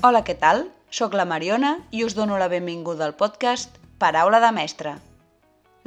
[0.00, 0.60] Hola, què tal?
[0.94, 4.92] Soc la Mariona i us dono la benvinguda al podcast Paraula de Mestre.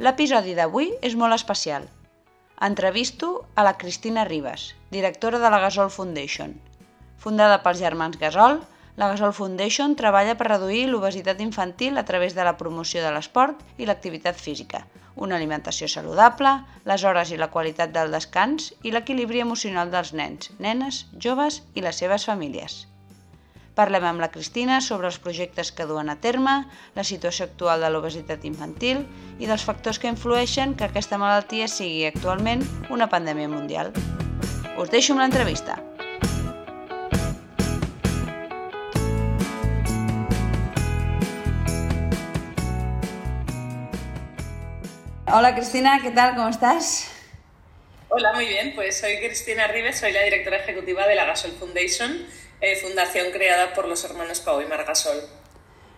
[0.04, 1.86] L'episodi d'avui és molt especial.
[2.60, 6.52] Entrevisto a la Cristina Ribas, directora de la Gasol Foundation.
[7.16, 8.60] Fundada pels germans Gasol,
[9.00, 13.64] la Gasol Foundation treballa per reduir l'obesitat infantil a través de la promoció de l'esport
[13.80, 14.84] i l'activitat física,
[15.16, 20.52] una alimentació saludable, les hores i la qualitat del descans i l'equilibri emocional dels nens,
[20.60, 22.82] nenes, joves i les seves famílies.
[23.74, 26.58] Parlem amb la Cristina sobre els projectes que duen a terme,
[26.92, 29.06] la situació actual de l'obesitat infantil
[29.40, 33.94] i dels factors que influeixen que aquesta malaltia sigui actualment una pandèmia mundial.
[34.76, 35.78] Us deixo amb l'entrevista.
[45.32, 46.34] Hola Cristina, ¿qué tal?
[46.36, 47.08] ¿Cómo estás?
[48.10, 48.74] Hola, muy bien.
[48.74, 52.26] Pues soy Cristina Rives, soy la directora ejecutiva de la Gasol Foundation,
[52.62, 55.20] eh, fundación creada por los hermanos Pau y Margasol.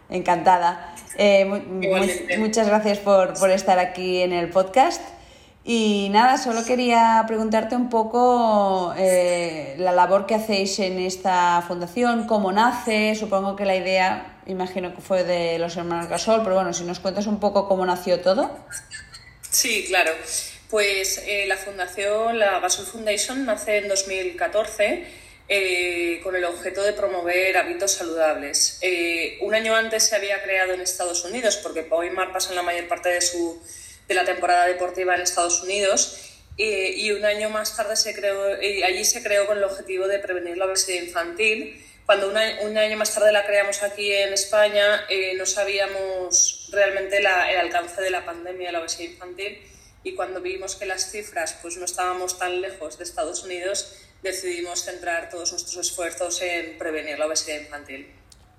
[0.09, 0.95] Encantada.
[1.17, 1.45] Eh,
[2.39, 5.03] muchas gracias por, por, estar aquí en el podcast.
[5.62, 12.27] Y nada, solo quería preguntarte un poco eh, la labor que hacéis en esta fundación,
[12.27, 16.75] cómo nace, supongo que la idea, imagino que fue de los hermanos Gasol, pero bueno,
[16.75, 18.51] si nos cuentas un poco cómo nació todo.
[19.51, 20.12] Sí, claro.
[20.69, 26.92] Pues eh, la fundación, la Gasol Foundation, nace en 2014 eh, con el objeto de
[26.92, 28.78] promover hábitos saludables.
[28.81, 32.56] Eh, un año antes se había creado en Estados Unidos, porque Pau y Mar pasan
[32.56, 33.62] la mayor parte de, su,
[34.09, 36.20] de la temporada deportiva en Estados Unidos,
[36.56, 40.20] y un año más tarde se creó, y allí se creó con el objetivo de
[40.20, 41.84] prevenir la obesidad infantil.
[42.06, 45.05] Cuando un año más tarde la creamos aquí en España,
[45.37, 49.59] no sabíamos realmente el alcance de la pandemia de la obesidad infantil
[50.05, 54.83] y cuando vimos que las cifras pues no estábamos tan lejos de Estados Unidos, decidimos
[54.83, 58.11] centrar todos nuestros esfuerzos en prevenir la obesidad infantil.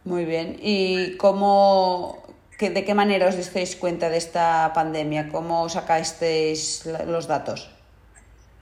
[0.04, 0.58] Muy bien.
[0.62, 2.24] ¿Y cómo,
[2.60, 5.30] de qué manera os disteis cuenta de esta pandemia?
[5.30, 7.72] ¿Cómo sacasteis los datos?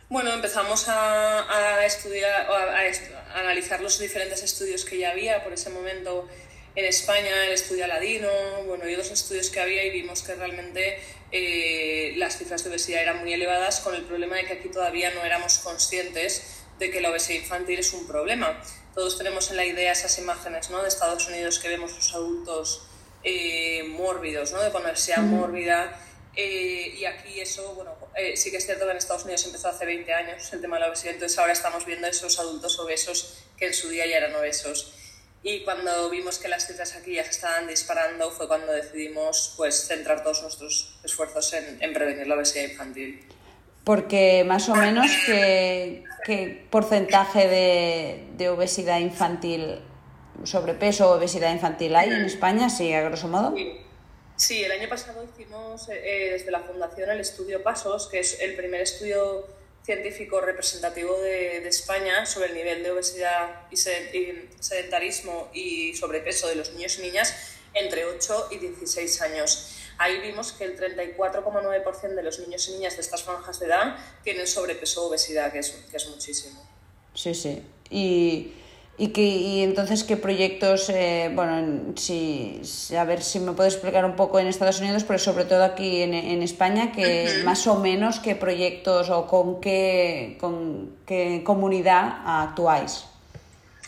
[0.10, 6.28] Bueno, empezamos a, estudiar, a, analizar los diferentes estudios que ya había por ese momento
[6.76, 8.30] en España, el estudio Aladino,
[8.66, 11.00] bueno, y otros estudios que había y vimos que realmente
[11.32, 15.12] eh, las cifras de obesidad eran muy elevadas con el problema de que aquí todavía
[15.12, 18.62] no éramos conscientes de que la obesidad infantil es un problema.
[18.94, 20.82] Todos tenemos en la idea esas imágenes ¿no?
[20.82, 22.88] de Estados Unidos que vemos los adultos
[23.24, 24.62] eh, mórbidos, ¿no?
[24.62, 26.00] de ponerse mórbida.
[26.36, 27.96] Eh, y aquí eso, bueno,
[28.36, 30.82] sí que es cierto que en Estados Unidos empezó hace 20 años el tema de
[30.82, 34.36] la obesidad, entonces ahora estamos viendo esos adultos obesos que en su día ya eran
[34.36, 34.94] obesos.
[35.44, 39.88] Y cuando vimos que las cifras aquí ya se estaban disparando fue cuando decidimos pues,
[39.88, 43.28] centrar todos nuestros esfuerzos en, en prevenir la obesidad infantil.
[43.84, 49.80] Porque más o menos, ¿qué, qué porcentaje de, de, obesidad infantil,
[50.44, 53.54] sobrepeso o obesidad infantil hay en España, sí, a grosso modo?
[54.36, 58.56] Sí, el año pasado hicimos eh, desde la Fundación el estudio PASOS, que es el
[58.56, 59.48] primer estudio
[59.86, 66.74] científico representativo de, España sobre el nivel de obesidad y sedentarismo y sobrepeso de los
[66.74, 69.83] niños y niñas entre 8 y 16 años.
[69.98, 73.96] Ahí vimos que el 34,9% de los niños y niñas de estas franjas de edad
[74.24, 76.62] tienen sobrepeso o obesidad, que es, que es muchísimo.
[77.14, 77.64] Sí, sí.
[77.90, 78.54] Y
[78.96, 82.62] y, que, y entonces, ¿qué proyectos, eh, bueno, si,
[82.96, 86.04] a ver si me puedes explicar un poco en Estados Unidos, pero sobre todo aquí
[86.04, 92.22] en, en España, que más o menos qué proyectos o con qué, con qué comunidad
[92.24, 93.06] actuáis?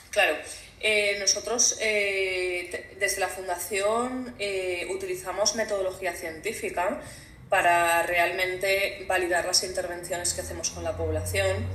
[0.09, 0.37] Claro,
[0.79, 4.35] eh, nosotros eh, desde la Fundación
[4.89, 7.01] utilizamos metodología científica
[7.49, 11.65] para realmente validar las intervenciones que hacemos con la población.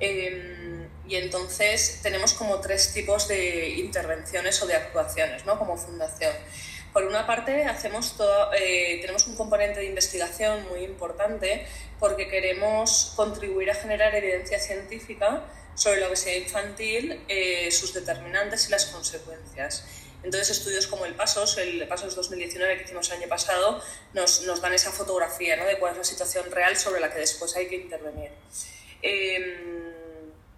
[0.00, 5.58] Em, y entonces tenemos como tres tipos de intervenciones o de actuaciones ¿no?
[5.58, 6.32] como fundación.
[6.92, 11.66] Por una parte, hacemos todo, eh, tenemos un componente de investigación muy importante
[11.98, 15.44] porque queremos contribuir a generar evidencia científica
[15.74, 19.84] sobre la obesidad infantil, eh, sus determinantes y las consecuencias.
[20.22, 23.82] Entonces, estudios como el PASOS, el PASOS 2019 que hicimos el año pasado,
[24.14, 25.64] nos, nos dan esa fotografía ¿no?
[25.64, 28.30] de cuál es la situación real sobre la que después hay que intervenir.
[29.02, 29.88] Eh,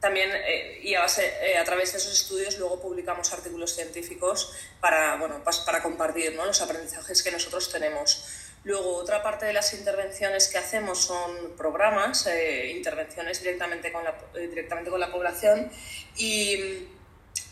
[0.00, 4.50] también, eh, y a, base, eh, a, través de esos estudios, luego publicamos artículos científicos
[4.80, 6.46] para, bueno, para compartir ¿no?
[6.46, 8.24] los aprendizajes que nosotros tenemos.
[8.64, 14.14] Luego, otra parte de las intervenciones que hacemos son programas, eh, intervenciones directamente con, la,
[14.34, 15.70] directamente con la población
[16.16, 16.88] y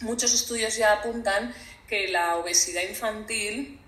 [0.00, 1.54] muchos estudios ya apuntan
[1.88, 3.80] que la obesidad infantil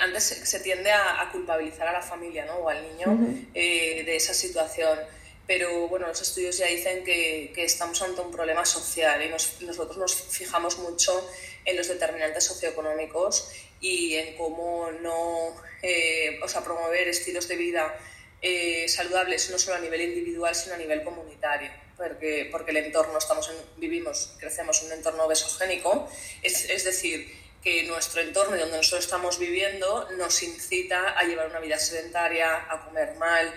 [0.00, 2.54] antes se, tiende a, culpabilizar a la familia ¿no?
[2.54, 3.18] o al niño
[3.52, 4.98] de esa situación
[5.46, 9.28] pero bueno, los estudios ya dicen que, que estamos ante un problema social y
[9.64, 11.28] nosotros nos fijamos mucho
[11.64, 13.48] en los determinantes socioeconómicos
[13.80, 17.96] y en cómo no, eh, o sea, promover estilos de vida
[18.42, 23.18] eh, saludables no solo a nivel individual, sino a nivel comunitario, porque, porque el entorno,
[23.18, 26.08] estamos vivimos, crecemos en un entorno obesogénico,
[26.42, 27.30] es, es decir,
[27.62, 32.70] que nuestro entorno y donde nosotros estamos viviendo nos incita a llevar una vida sedentaria,
[32.70, 33.52] a comer mal,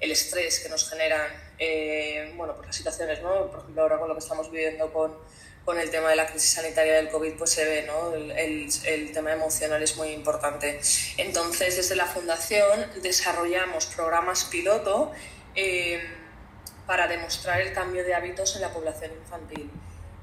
[0.00, 3.50] el estrés que nos generan, eh, bueno, por las situaciones, ¿no?
[3.50, 5.16] Por ejemplo, ahora con lo que estamos viviendo con,
[5.64, 8.14] con el tema de la crisis sanitaria del COVID, pues se ve, ¿no?
[8.14, 10.80] El, el, tema emocional es muy importante.
[11.16, 15.12] Entonces, desde la Fundación desarrollamos programas piloto
[15.54, 16.02] eh,
[16.86, 19.70] para demostrar el cambio de hábitos en la población infantil.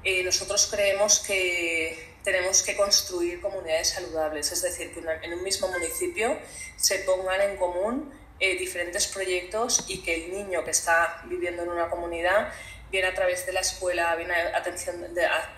[0.04, 5.68] Eh, nosotros creemos que tenemos que construir comunidades saludables, es decir, que en un mismo
[5.68, 6.38] municipio
[6.76, 11.68] se pongan en común eh, diferentes proyectos y que el niño que está viviendo en
[11.68, 12.52] una comunidad
[12.92, 15.04] viene a través de la escuela, viene a, atención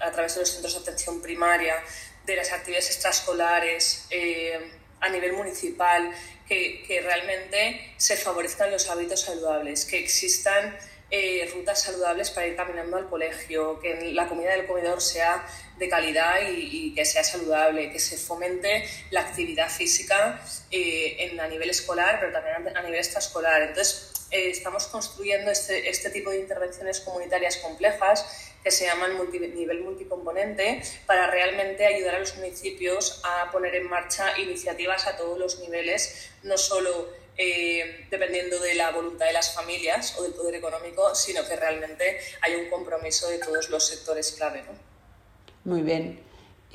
[0.01, 1.83] a, través de los centros de atención primaria,
[2.25, 4.59] de las actividades extraescolares, eh,
[5.01, 6.11] a nivel municipal,
[6.49, 10.79] que, que, realmente se favorezcan los hábitos saludables, que existan
[11.11, 15.47] eh, rutas saludables para ir caminando al colegio, que la comida del comedor sea
[15.77, 20.41] de calidad y, que sea saludable, que se fomente la actividad física
[20.71, 23.63] eh, en, a nivel escolar, pero también a nivel extraescolar.
[23.63, 29.39] Entonces, eh, estamos construyendo este, este tipo de intervenciones comunitarias complejas que se llaman multi,
[29.39, 35.39] nivel multicomponente, para realmente ayudar a los municipios a poner en marcha iniciativas a todos
[35.39, 40.55] los niveles, no solo eh, dependiendo de la voluntad de las familias o del poder
[40.55, 44.63] económico, sino que realmente hay un compromiso de todos los sectores clave.
[44.63, 45.73] ¿no?
[45.73, 46.21] Muy bien.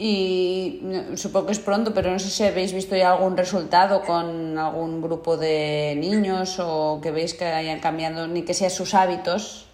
[0.01, 0.79] Y
[1.15, 5.01] supongo que es pronto, pero no sé si habéis visto ya algún resultado con algún
[5.01, 9.67] grupo de niños o que veis que hayan cambiado, ni que sean sus hábitos.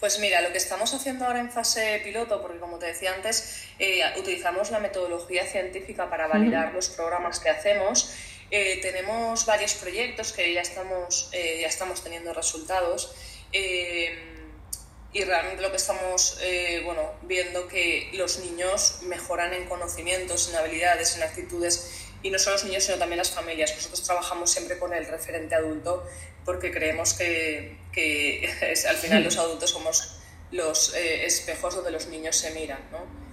[0.00, 3.66] Pues mira, lo que estamos haciendo ahora en fase piloto, porque como te decía antes,
[3.78, 8.10] eh, utilizamos la metodología científica para validar los programas que hacemos.
[8.50, 13.14] Eh, tenemos varios proyectos que ya estamos, eh, ya estamos teniendo resultados.
[13.52, 14.35] Eh,
[15.16, 16.38] y realmente lo que estamos
[16.84, 21.90] bueno, viendo que los niños mejoran en conocimientos, en habilidades, en actitudes
[22.22, 23.74] y no solo los niños sino también las familias.
[23.74, 26.06] Nosotros trabajamos siempre con el referente adulto
[26.44, 28.46] porque creemos que, que
[28.88, 30.18] al final los adultos somos
[30.50, 32.80] los espejos donde los niños se miran.
[32.92, 33.26] ¿no?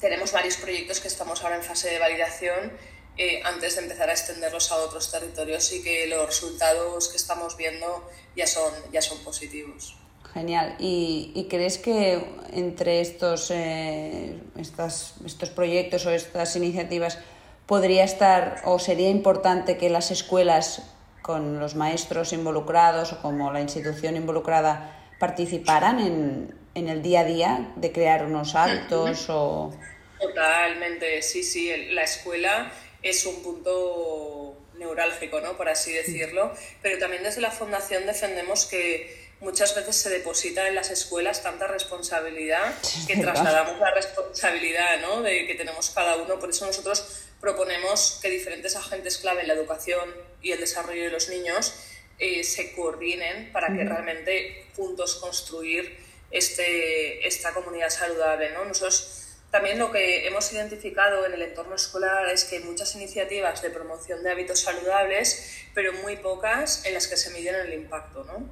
[0.00, 2.72] tenemos varios proyectos que estamos ahora en fase de validación
[3.18, 7.56] eh, antes de empezar a extenderlos a otros territorios y que los resultados que estamos
[7.56, 9.96] viendo ya son, ya son positivos.
[10.32, 10.76] Genial.
[10.78, 17.18] ¿Y, crees que entre estos, eh, estas, estos proyectos o estas iniciativas
[17.66, 20.82] podría estar o sería importante que las escuelas
[21.22, 27.24] con los maestros involucrados o como la institución involucrada participaran en, en el día a
[27.24, 29.74] día de crear unos hábitos o...
[30.20, 31.70] Totalmente, sí, sí.
[31.90, 32.70] La escuela
[33.02, 35.56] es un punto neurálgico, ¿no?
[35.56, 36.52] por así decirlo,
[36.82, 41.66] pero también desde la Fundación defendemos que muchas veces se deposita en las escuelas tanta
[41.66, 42.74] responsabilidad
[43.06, 45.22] que trasladamos la responsabilidad ¿no?
[45.22, 46.38] de que tenemos cada uno.
[46.38, 51.10] Por eso nosotros proponemos que diferentes agentes clave en la educación y el desarrollo de
[51.10, 51.74] los niños
[52.18, 55.98] eh, se coordinen para que realmente juntos construir
[56.30, 58.52] este, esta comunidad saludable.
[58.52, 58.64] ¿no?
[58.64, 63.62] Nosotros también lo que hemos identificado en el entorno escolar es que hay muchas iniciativas
[63.62, 68.24] de promoción de hábitos saludables, pero muy pocas en las que se miden el impacto.
[68.24, 68.50] ¿no?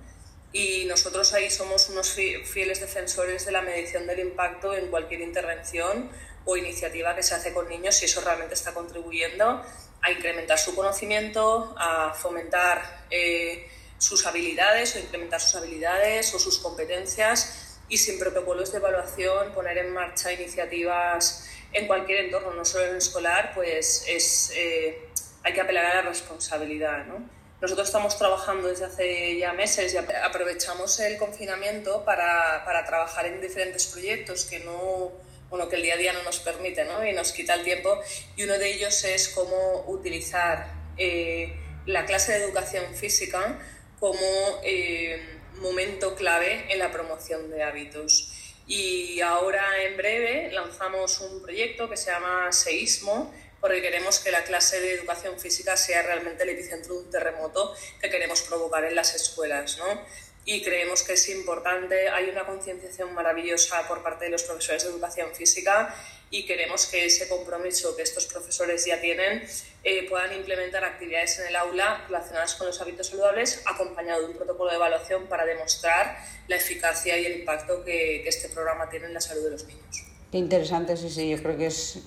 [0.55, 6.09] Y nosotros ahí somos unos fieles defensores de la medición del impacto en cualquier intervención
[6.45, 9.65] o iniciativa que se hace con niños si eso realmente está contribuyendo
[10.01, 13.69] a incrementar su conocimiento, a fomentar eh,
[13.99, 19.79] sus habilidades o incrementar sus habilidades o sus competencias y sin protocolos de evaluación poner
[19.79, 25.09] en marcha iniciativas en cualquier entorno, no solo en el escolar, pues es, eh,
[25.43, 27.07] hay que apelar a la responsabilidad.
[27.07, 27.44] ¿no?
[27.65, 33.41] Nosotros estamos trabajando desde hace ya meses y aprovechamos el confinamiento para, para trabajar en
[33.41, 35.13] diferentes proyectos que no
[35.49, 37.07] bueno, que el día a día no nos permite ¿no?
[37.07, 37.99] y nos quita el tiempo.
[38.37, 41.55] Y uno de ellos es cómo utilizar eh,
[41.87, 43.59] la clase de educación física
[43.99, 45.23] como eh,
[45.55, 48.31] momento clave en la promoción de hábitos.
[48.67, 53.33] Y ahora en breve lanzamos un proyecto que se llama Seísmo,
[53.65, 57.75] porque queremos que la clase de educación física sea realmente el epicentro de un terremoto
[57.99, 59.79] que queremos provocar en las escuelas.
[59.79, 60.03] ¿no?
[60.45, 62.11] y creemos que es importante.
[62.11, 65.95] Hay una concienciación maravillosa por parte de los profesores de educación física
[66.29, 69.43] y queremos que ese compromiso que estos profesores ya tienen
[69.83, 74.37] eh, puedan implementar actividades en el aula relacionadas con los hábitos saludables acompañado de un
[74.37, 76.19] protocolo de evaluación para demostrar
[76.49, 79.65] la eficacia y el impacto que, que este programa tiene en la salud de los
[79.65, 80.05] niños.
[80.31, 82.01] Qué interesante, sí, sí, yo creo que es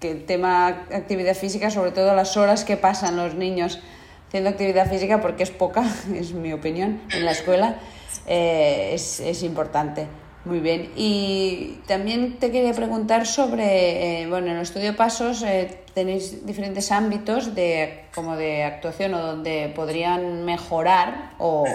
[0.00, 3.80] que el tema actividad física, sobre todo las horas que pasan los niños
[4.28, 7.76] haciendo actividad física, porque es poca, es mi opinión, en la escuela,
[8.26, 10.06] eh, es, es, importante.
[10.44, 10.90] Muy bien.
[10.96, 16.90] Y también te quería preguntar sobre, eh, bueno, en el estudio Pasos eh, tenéis diferentes
[16.92, 21.66] ámbitos de, como de actuación o donde podrían mejorar o,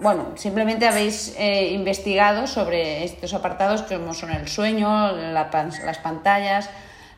[0.00, 5.50] bueno, simplemente habéis investigado sobre estos apartados como son el sueño, la,
[5.84, 6.70] las pantallas,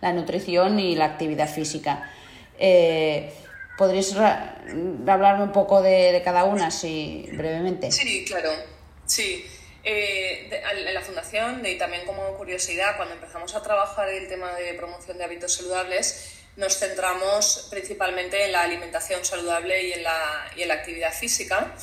[0.02, 2.12] la nutrición y la actividad física.
[2.58, 3.32] Eh,
[3.78, 7.90] ¿Podrías hablarme un poco de, cada una, si brevemente?
[7.90, 8.50] Sí, claro.
[9.06, 9.46] Sí.
[9.84, 14.74] Eh, en la fundación y también como curiosidad, cuando empezamos a trabajar el tema de
[14.74, 20.62] promoción de hábitos saludables, nos centramos principalmente en la alimentación saludable y en la, y
[20.62, 21.74] en la actividad física.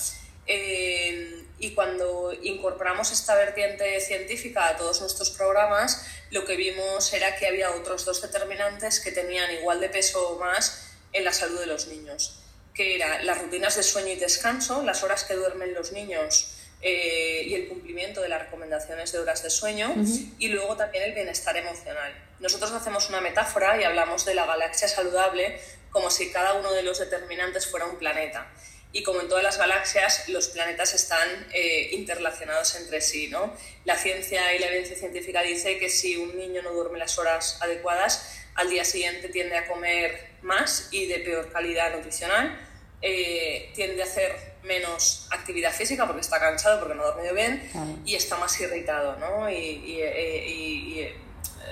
[0.45, 7.35] Eh, y cuando incorporamos esta vertiente científica a todos nuestros programas, lo que vimos era
[7.35, 11.59] que había otros dos determinantes que tenían igual de peso o más en la salud
[11.59, 12.39] de los niños,
[12.73, 17.43] que eran las rutinas de sueño y descanso, las horas que duermen los niños eh,
[17.45, 19.93] y el cumplimiento de las recomendaciones de horas de sueño,
[20.37, 22.13] y luego también el bienestar emocional.
[22.39, 25.59] Nosotros hacemos una metáfora y hablamos de la galaxia saludable
[25.91, 28.47] como si cada uno de los determinantes fuera un planeta
[28.91, 33.27] y como en todas las galaxias, los planetas están eh, interrelacionados entre sí.
[33.27, 33.53] ¿no?
[33.85, 37.59] La ciencia y la evidencia científica dice que si un niño no duerme las horas
[37.61, 42.67] adecuadas, al día siguiente tiende a comer más y de peor calidad nutricional,
[43.01, 47.71] eh, tiende a hacer menos actividad física porque está cansado, porque no ha dormido bien
[48.05, 49.49] y está más irritado ¿no?
[49.49, 51.15] y, eh,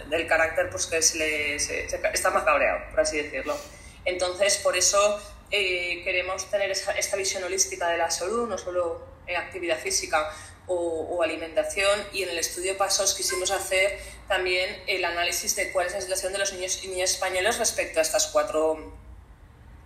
[0.09, 3.57] del carácter pues que se le, está más cabreado, por así decirlo.
[4.05, 9.37] Entonces, por eso eh, queremos tener esta visión holística de la salud, no solo en
[9.37, 10.29] actividad física
[10.67, 15.93] o, alimentación, y en el estudio Pasos quisimos hacer también el análisis de cuál es
[15.93, 18.93] la situación de los niños y niñas españoles respecto a, estas cuatro,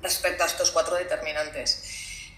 [0.01, 1.83] respecto a estos cuatro determinantes.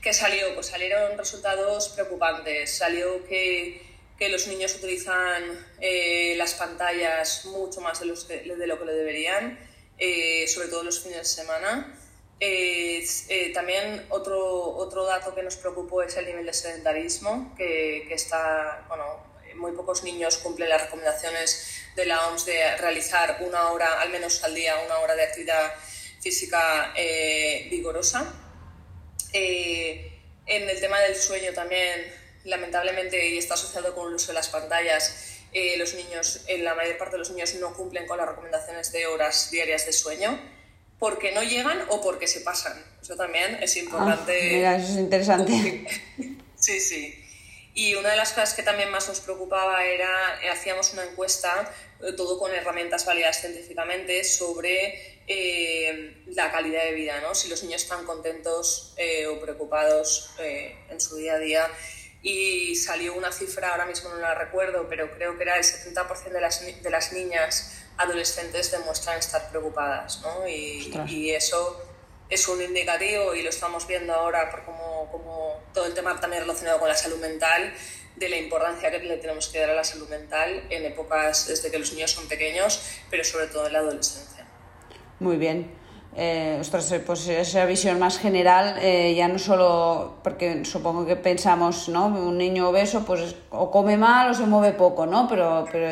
[0.02, 0.54] ¿Qué salió?
[0.54, 2.76] Pues salieron resultados preocupantes.
[2.76, 3.82] Salió que,
[4.20, 8.92] que los niños utilizan eh, las pantallas mucho más de, los de, lo que lo
[8.92, 9.58] deberían,
[9.98, 11.98] eh, sobre todo los fines de semana
[12.40, 18.86] eh, también otro, otro dato que nos preocupó es el nivel de sedentarismo, que, está,
[18.88, 24.10] bueno, muy pocos niños cumplen las recomendaciones de la OMS de realizar una hora, al
[24.10, 25.74] menos al día, una hora de actividad
[26.20, 28.34] física eh, vigorosa.
[29.32, 32.14] Eh, en el tema del sueño también,
[32.44, 35.30] lamentablemente, y está asociado con el uso de las pantallas,
[35.78, 39.06] los niños, en la mayor parte de los niños no cumplen con las recomendaciones de
[39.06, 40.40] horas diarias de sueño
[41.04, 42.82] porque no llegan o porque se pasan.
[43.02, 44.40] Eso también es importante.
[44.40, 45.86] Ah, mira, eso es interesante.
[46.56, 47.22] Sí, sí.
[47.74, 51.70] Y una de las cosas que también más nos preocupaba era, eh, hacíamos una encuesta,
[52.00, 57.36] eh, todo con herramientas válidas científicamente, sobre eh, la calidad de vida, ¿no?
[57.36, 58.96] si los niños están contentos
[59.30, 61.68] o preocupados en su día a día.
[62.22, 66.30] Y salió una cifra, ahora mismo no la recuerdo, pero creo que era el 70%
[66.30, 70.48] de las, de las niñas adolescentes demuestran estar preocupadas, ¿no?
[70.48, 71.82] Y, y, eso
[72.30, 76.42] es un indicativo y lo estamos viendo ahora por como, como todo el tema también
[76.44, 77.74] relacionado con la salud mental,
[78.16, 81.72] de la importancia que le tenemos que dar a la salud mental en épocas desde
[81.72, 84.46] que los niños son pequeños, pero sobre todo en la adolescencia.
[85.20, 85.83] Muy bien
[86.16, 91.90] eh, ostras, pues esa visión más general, eh, ya no solo, porque supongo que pensamos,
[91.90, 92.08] ¿no?
[92.08, 95.28] Un niño obeso, pues o come mal o se mueve poco, ¿no?
[95.28, 95.90] Pero, pero,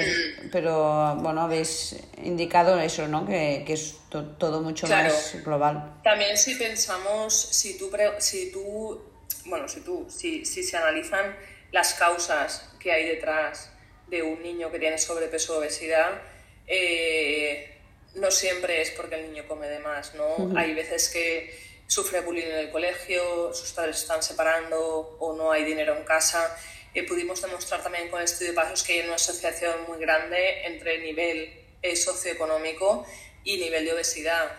[0.51, 3.25] pero bueno, habéis indicado eso, ¿no?
[3.25, 5.95] Que, que es todo mucho más global.
[6.03, 9.01] También si pensamos, si tú, si tú
[9.45, 11.35] bueno, si tú, si, si se analizan
[11.71, 13.71] las causas que hay detrás
[14.07, 16.21] de un niño que tiene sobrepeso o obesidad,
[16.67, 17.80] eh,
[18.15, 20.51] no siempre es porque el niño come de más, ¿no?
[20.57, 25.63] Hay veces que sufre bullying en el colegio, sus padres están separando o no hay
[25.63, 26.57] dinero en casa.
[26.93, 30.65] Eh, pudimos demostrar también con el estudio de pasos que hay una asociación muy grande
[30.65, 33.05] entre nivel eh, socioeconómico
[33.43, 34.51] y nivel de obesidad.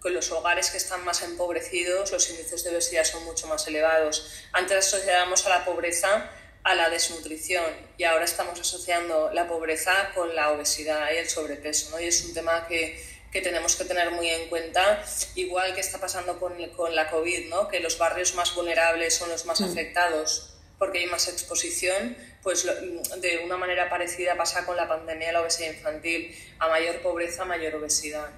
[0.00, 4.44] Con los hogares que están más empobrecidos, los índices de obesidad son mucho más elevados.
[4.52, 6.30] Antes asociábamos a la pobreza
[6.64, 7.64] a la desnutrición
[7.98, 11.90] y ahora estamos asociando la pobreza con la obesidad y el sobrepeso.
[11.90, 12.00] ¿no?
[12.00, 12.98] Y es un tema que,
[13.30, 15.04] que, tenemos que tener muy en cuenta,
[15.34, 17.68] igual que está pasando con, con la COVID, ¿no?
[17.68, 19.64] que los barrios más vulnerables son los más mm.
[19.64, 25.32] afectados porque hay más exposición, pues de una manera parecida pasa con la pandemia de
[25.32, 26.34] la obesidad infantil.
[26.58, 28.28] A mayor pobreza, mayor obesidad.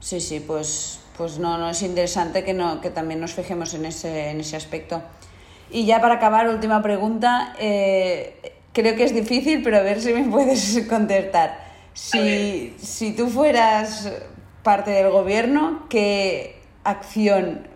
[0.00, 3.86] Sí, sí, pues, pues no, no es interesante que, no, que también nos fijemos en
[3.86, 5.02] ese, en ese aspecto.
[5.72, 7.54] Y ya para acabar, última pregunta.
[7.58, 11.72] Eh, creo que es difícil, pero a ver si me puedes contestar.
[11.94, 14.10] Si, si tú fueras
[14.62, 17.68] parte del gobierno, ¿qué acción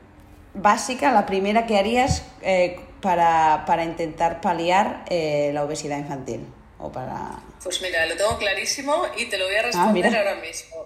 [0.55, 6.47] básica, la primera que harías eh, para, para, intentar paliar eh, la obesidad infantil?
[6.79, 7.41] O para...
[7.63, 10.77] Pues mira, lo tengo clarísimo y te lo voy a ah, responder ahora mismo.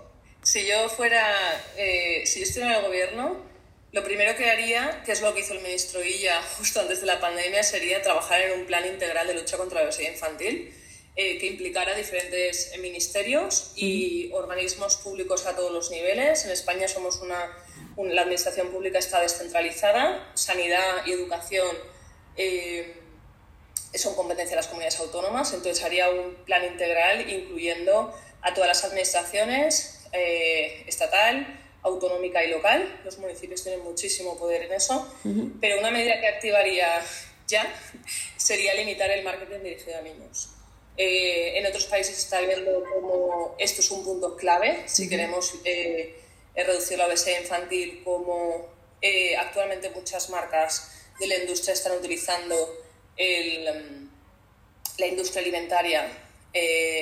[0.43, 1.23] Si yo fuera,
[1.77, 3.50] eh, si yo estuviera en el gobierno,
[3.93, 7.07] lo primero que haría, que es lo que hizo el ministro Illa justo antes de
[7.07, 10.75] la pandemia, sería trabajar en un plan integral de lucha contra la obesidad infantil
[11.17, 16.45] eh, que implicara diferentes ministerios y organismos públicos a todos los niveles.
[16.45, 17.51] En España somos una,
[17.97, 21.77] la administración pública está descentralizada, sanidad y educación
[22.37, 22.95] eh,
[23.95, 28.85] son competencia de las comunidades autónomas, entonces haría un plan integral incluyendo a todas las
[28.85, 33.01] administraciones eh, estatal, autonómica y local.
[33.05, 35.07] Los municipios tienen muchísimo poder en eso,
[35.61, 37.01] pero una medida que activaría
[37.47, 37.75] ya
[38.37, 40.51] sería limitar el marketing dirigido a niños.
[40.97, 45.55] Eh, en otros países se está viendo como esto es un punto clave si queremos
[45.65, 46.15] eh,
[46.55, 48.69] reducir la obesidad infantil, como
[49.01, 52.55] eh, actualmente muchas marcas de la industria están utilizando
[53.17, 54.09] el,
[54.99, 56.07] la industria alimentaria,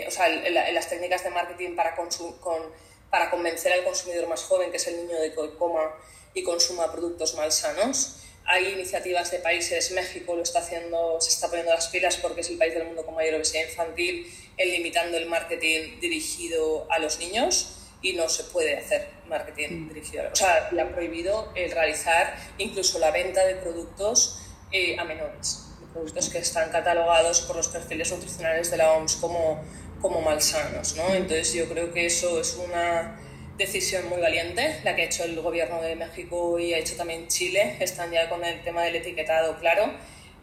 [0.06, 2.08] o sea, las técnicas de marketing para, con,
[3.10, 5.94] para convencer al consumidor más joven, que es el niño de que coma
[6.34, 8.16] y consuma productos malsanos.
[8.44, 12.48] Hay iniciativas de países, México lo está haciendo, se está poniendo las pilas porque es
[12.48, 17.18] el país del mundo con mayor obesidad infantil, en limitando el marketing dirigido a los
[17.18, 19.88] niños y no se puede hacer marketing mm.
[19.88, 24.40] dirigido a los O sea, le han prohibido el realizar incluso la venta de productos
[24.70, 29.62] eh, a menores, productos que están catalogados por los perfiles nutricionales de la OMS como,
[30.00, 30.96] como malsanos.
[30.96, 31.14] ¿no?
[31.14, 33.20] Entonces yo creo que eso es una
[33.56, 37.28] decisión muy valiente, la que ha hecho el gobierno de México y ha hecho también
[37.28, 37.76] Chile.
[37.80, 39.92] Están ya con el tema del etiquetado claro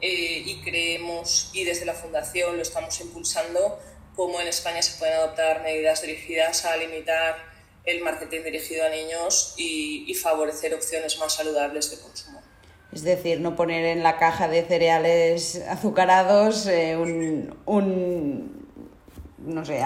[0.02, 3.80] eh, y creemos, y desde la Fundación lo estamos impulsando,
[4.16, 9.54] cómo en España se pueden adoptar medidas dirigidas a limitar el marketing dirigido a niños
[9.58, 12.42] y, favorecer opciones más saludables de consumo.
[12.92, 18.65] Es decir, no poner en la caja de cereales azucarados eh, un, un,
[19.46, 19.82] no sé,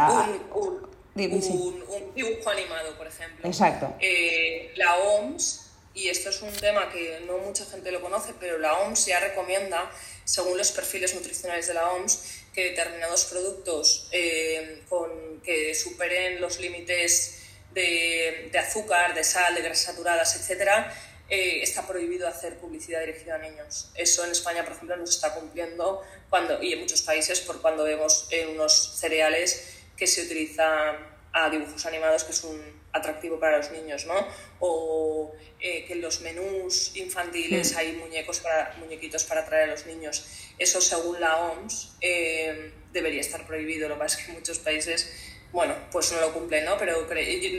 [0.53, 3.47] un, un, dibujo animado, por ejemplo.
[3.47, 3.93] Exacto.
[3.99, 8.57] Eh, la OMS, y esto es un tema que no mucha gente lo conoce, pero
[8.57, 9.91] la OMS ya recomienda,
[10.23, 16.59] según los perfiles nutricionales de la OMS, que determinados productos eh, con, que superen los
[16.59, 17.39] límites
[17.73, 20.93] de, azúcar, de sal, de grasas saturadas, etcétera,
[21.29, 23.91] eh, está prohibido hacer publicidad dirigida a niños.
[23.95, 27.61] Eso en España, por ejemplo, no se está cumpliendo cuando, y en muchos países por
[27.61, 30.97] cuando vemos en unos cereales que se utiliza
[31.31, 34.27] a dibujos animados, que es un atractivo para los niños, ¿no?
[34.59, 37.77] O eh, que en los menús infantiles mm.
[37.77, 40.25] hay muñecos para, muñequitos para atraer a los niños.
[40.57, 43.87] Eso, según la OMS, eh, debería estar prohibido.
[43.87, 45.11] Lo que pasa es que en muchos países,
[45.51, 46.77] bueno, pues no lo cumplen, ¿no?
[46.77, 47.07] Pero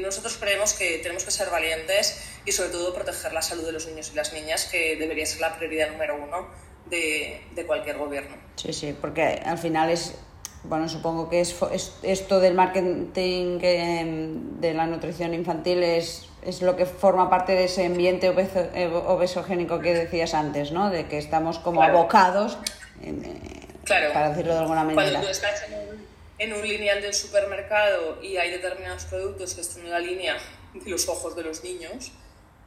[0.01, 3.87] nosotros creemos que tenemos que ser valientes y, sobre todo, proteger la salud de los
[3.87, 6.49] niños y las niñas, que debería ser la prioridad número uno
[6.87, 8.37] de, de cualquier gobierno.
[8.57, 10.15] Sí, sí, porque al final es
[10.63, 11.57] bueno, supongo que es,
[12.03, 17.87] esto del marketing de la nutrición infantil es, es, lo que forma parte de ese
[17.87, 20.91] ambiente obeso, eh, obesogénico que decías antes, ¿no?
[20.91, 22.59] De que estamos como abocados,
[23.03, 23.15] eh,
[23.87, 25.11] para decirlo de alguna manera.
[25.11, 25.90] Cuando tú estás en
[26.41, 30.39] un, lineal del supermercado y hay determinados productos que están en la línea
[30.75, 32.13] de los ojos de los niños,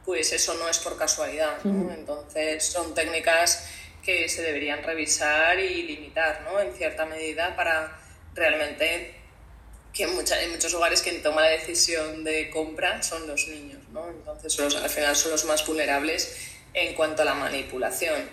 [0.04, 3.68] pues eso no es por casualidad, Entonces son técnicas
[4.04, 6.60] que se deberían revisar y limitar, ¿no?
[6.60, 7.98] En cierta medida para
[8.34, 9.14] realmente
[9.92, 14.08] que en, en muchos lugares quien toma la decisión de compra son los niños, ¿no?
[14.08, 18.28] Entonces al final son los más vulnerables en cuanto a la manipulación.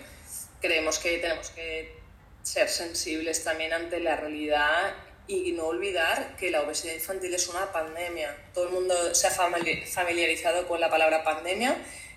[0.60, 1.96] Creemos que tenemos que
[2.42, 4.94] ser sensibles también ante la realidad
[5.26, 8.36] y no olvidar que la obesidad infantil es una pandemia.
[8.54, 11.76] Todo el mundo se ha familiarizado con la palabra pandemia,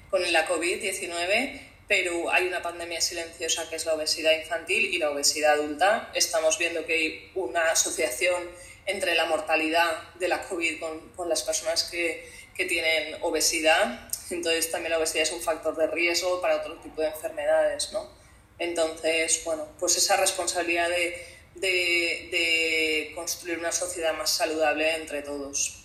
[0.09, 5.11] con la COVID-19 pero hay una pandemia silenciosa que es la obesidad infantil y la
[5.11, 6.09] obesidad adulta.
[6.13, 8.49] Estamos viendo que hay una asociación
[8.87, 14.09] entre la mortalidad de la COVID con, con las personas que, que, tienen obesidad.
[14.31, 18.09] Entonces también la obesidad es un factor de riesgo para otro tipo de enfermedades, ¿no?
[18.57, 25.81] Entonces, bueno, pues esa responsabilidad de, de, de construir una sociedad más saludable entre todos.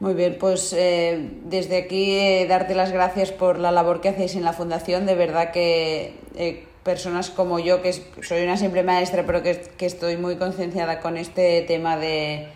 [0.00, 4.34] Muy bien, pues eh, desde aquí eh, darte las gracias por la labor que hacéis
[4.34, 5.06] en la Fundación.
[5.06, 9.86] De verdad que eh, personas como yo, que soy una simple maestra, pero que, que
[9.86, 12.48] estoy muy concienciada con este tema de,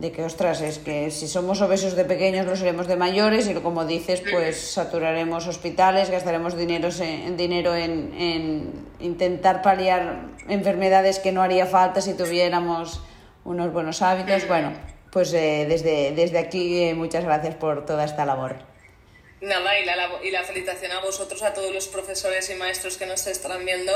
[0.00, 3.54] de que, ostras, es que si somos obesos de pequeños lo seremos de mayores y
[3.54, 11.32] como dices, pues saturaremos hospitales, gastaremos dinero en, dinero en, en intentar paliar enfermedades que
[11.32, 13.02] no haría falta si tuviéramos
[13.44, 14.46] unos buenos hábitos.
[14.46, 14.72] Bueno,
[15.10, 18.56] pues eh, desde, desde aquí eh, muchas gracias por toda esta labor.
[19.40, 23.06] Nada, y la, y la felicitación a vosotros, a todos los profesores y maestros que
[23.06, 23.92] nos estarán viendo,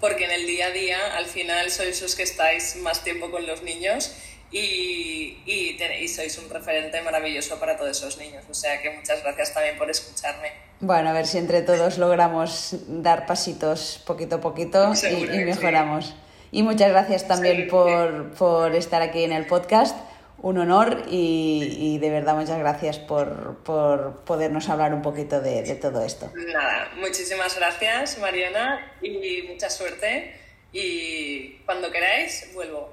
[0.00, 3.46] porque en el día a día al final sois los que estáis más tiempo con
[3.46, 4.16] los niños
[4.56, 8.44] y, y, sois un referente maravilloso para todos esos niños.
[8.48, 10.52] O sea que muchas gracias también por escucharme.
[10.80, 16.14] Bueno, a ver si entre todos logramos dar pasitos poquito a poquito y, mejoramos.
[16.52, 19.96] Y muchas gracias también por, por estar aquí en el podcast
[20.38, 25.74] un honor y, de verdad muchas gracias por, por podernos hablar un poquito de, de,
[25.74, 26.30] todo esto.
[26.34, 30.45] Nada, muchísimas gracias Mariana y mucha suerte
[30.76, 32.92] y cuando queráis vuelvo.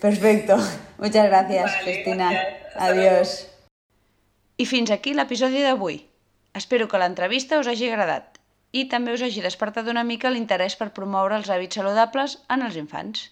[0.00, 0.56] Perfecto,
[0.98, 2.30] muchas gracias vale, Cristina.
[2.30, 2.76] Gràcies.
[2.76, 3.28] Adiós.
[4.56, 6.04] I fins aquí l'episodi d'avui.
[6.54, 8.38] Espero que l'entrevista us hagi agradat
[8.74, 12.76] i també us hagi despertat una mica l'interès per promoure els hàbits saludables en els
[12.76, 13.30] infants.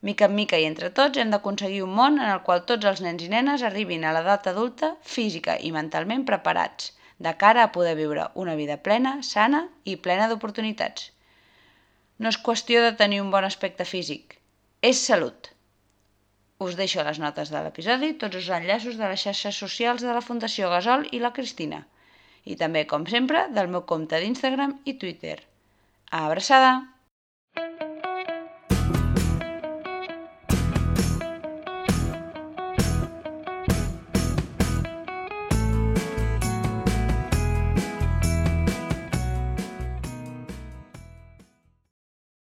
[0.00, 3.02] Mica en mica i entre tots hem d'aconseguir un món en el qual tots els
[3.04, 7.94] nens i nenes arribin a l'edat adulta física i mentalment preparats, de cara a poder
[8.00, 11.10] viure una vida plena, sana i plena d'oportunitats.
[12.20, 14.34] No és qüestió de tenir un bon aspecte físic,
[14.88, 15.48] és salut.
[16.66, 20.24] Us deixo les notes de l'episodi tots els enllaços de les xarxes socials de la
[20.26, 21.80] Fundació Gasol i la Cristina,
[22.44, 25.38] i també, com sempre, del meu compte d'Instagram i Twitter.
[26.20, 26.74] Abraçada!